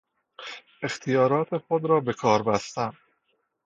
[0.83, 2.93] اختیارات خود را به کار بستن